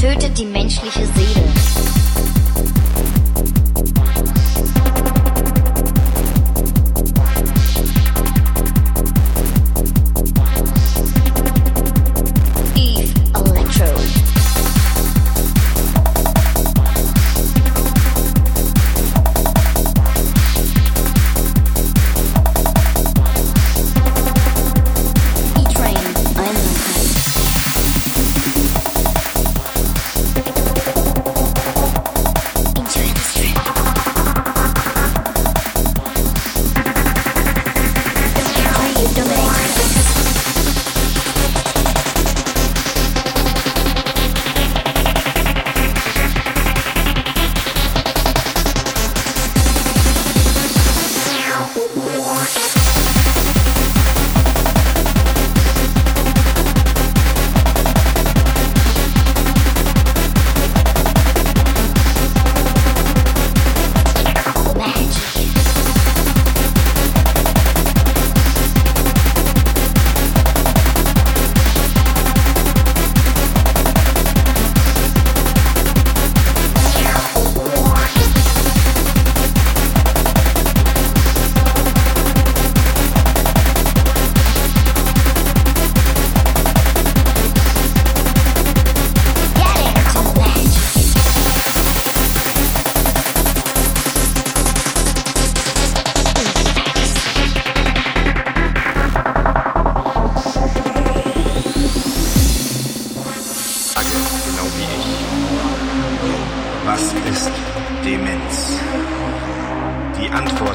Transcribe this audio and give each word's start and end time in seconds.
Tötet 0.00 0.38
die 0.38 0.44
menschliche 0.44 1.06
Seele. 1.06 1.33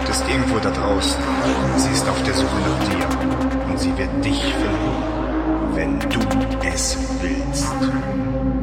ist 0.10 0.28
irgendwo 0.28 0.60
da 0.60 0.72
draußen. 0.72 1.22
Sie 1.78 1.92
ist 1.92 2.10
auf 2.10 2.22
der 2.24 2.34
Suche 2.34 2.60
nach 2.62 2.90
dir. 2.90 3.70
Und 3.70 3.80
sie 3.80 3.96
wird 3.98 4.26
dich 4.26 4.42
finden, 4.42 5.76
wenn 5.76 6.00
du 6.00 6.20
es 6.68 6.98
willst. 7.22 8.59